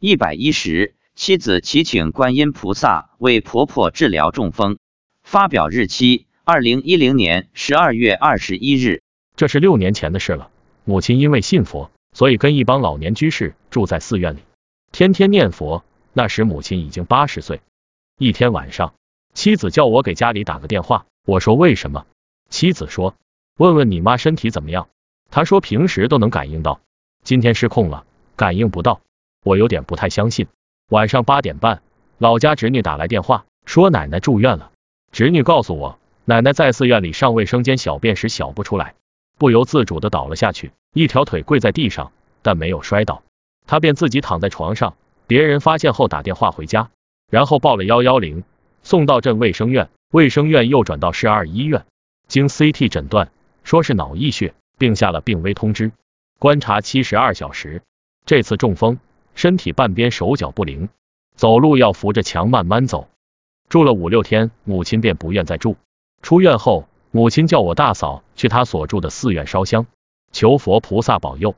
[0.00, 4.78] 一百一十，妻子祈请观音菩萨为婆婆治疗中风。
[5.24, 9.02] 发表日期：二零一零年十二月二十一日。
[9.34, 10.50] 这是六年前的事了。
[10.84, 14.38] 母亲因为信佛，所以跟一帮老年居士住在寺院里，
[14.92, 15.84] 天天念佛。
[16.12, 17.60] 那时母亲已经八十岁。
[18.20, 18.94] 一天晚上，
[19.34, 21.06] 妻子叫我给家里打个电话。
[21.26, 22.06] 我说为什么？
[22.50, 23.16] 妻子说
[23.56, 24.88] 问问你妈身体怎么样。
[25.28, 26.80] 她说平时都能感应到，
[27.24, 28.06] 今天失控了，
[28.36, 29.00] 感应不到。
[29.44, 30.46] 我有点不太相信。
[30.90, 31.82] 晚上八点半，
[32.18, 34.72] 老家侄女打来电话，说奶奶住院了。
[35.12, 38.94] 侄女告诉我，奶奶在寺院里上卫生间小便时小不出来，
[39.38, 43.22] 不由自主的倒了下去，一条腿跪在地上，但没有摔倒。
[43.66, 46.90] 她便自己躺在床上，别人发现后打电话回家，
[47.30, 48.44] 然后报了幺幺零，
[48.82, 51.84] 送到镇卫生院，卫生院又转到市二医院，
[52.26, 53.30] 经 CT 诊断，
[53.62, 55.92] 说是脑溢血，并下了病危通知，
[56.38, 57.82] 观察七十二小时。
[58.24, 58.98] 这次中风。
[59.38, 60.88] 身体半边手脚不灵，
[61.36, 63.06] 走路要扶着墙慢慢走。
[63.68, 65.76] 住了五六天，母亲便不愿再住。
[66.22, 69.86] 出院后，母亲叫我大嫂去她所住的寺院烧香，
[70.32, 71.54] 求佛菩萨保佑。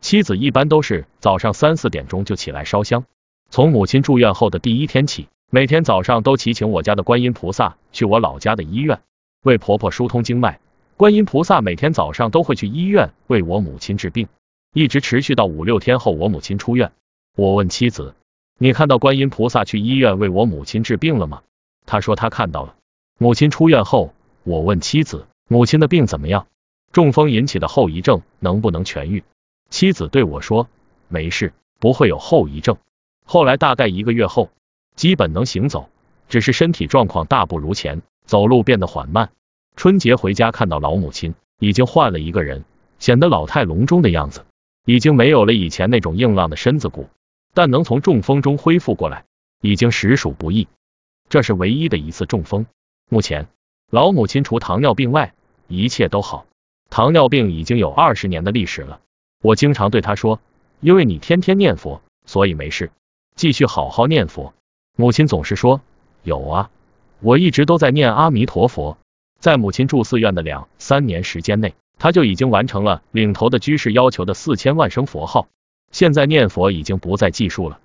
[0.00, 3.04] 妻子一般都是早上三四点钟就起来烧香。
[3.50, 9.00] 从母亲住院后的第一天起，每天早上都祈请我家的观音菩萨去我老家的医院
[9.44, 10.58] 为婆婆疏通经脉。
[10.96, 14.26] 观音菩萨每天早上都会去医院为我母亲治病，
[14.74, 16.90] 一直持续到五六天后，我母亲出院。
[17.34, 18.14] 我问妻子
[18.58, 21.42] ：“你看到观音菩萨去医院为我母亲治病了吗？”
[21.86, 22.74] 她说她看到了。
[23.18, 26.46] 母亲出院后，我问妻子：“母亲的病怎么样？
[26.92, 29.24] 中风引起的后遗症能不能痊愈？”
[29.70, 30.68] 妻子对我说
[31.08, 32.76] ：“没事，不会有后遗症。”
[33.24, 34.50] 后来大概一个月后，
[34.94, 35.88] 基本能行走，
[36.28, 39.30] 只是身体状况大不如前，走路变得缓慢。
[39.74, 42.64] 春节回家看到老母亲，已经换了一个人，
[42.98, 44.44] 显得老态龙钟的样子，
[44.84, 47.08] 已经没有了以前那种硬朗的身子骨。
[47.54, 49.24] 但能从中风中恢复过来，
[49.60, 50.68] 已经实属不易。
[51.28, 52.66] 这是唯一的一次中风。
[53.08, 53.48] 目前，
[53.90, 55.34] 老母亲除糖尿病外，
[55.68, 56.46] 一切都好。
[56.90, 59.00] 糖尿病已经有二十年的历史了。
[59.42, 60.40] 我经常对她说
[60.80, 62.90] ：“因为你天天念佛，所以没事，
[63.34, 64.54] 继续好好念佛。”
[64.96, 65.80] 母亲总是说
[66.22, 66.70] ：“有啊，
[67.20, 68.98] 我一直都在念阿弥陀佛。”
[69.40, 75.48] 在母亲住寺院的两三年时间内，她就已经完成了领头的居士要求的四千万声佛号。
[75.92, 77.78] 现在念佛已经不再计数了。